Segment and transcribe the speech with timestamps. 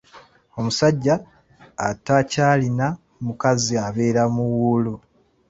[0.57, 1.15] Omusajja
[1.89, 2.87] atakyalina
[3.25, 4.93] mukazi abeera muwuulu.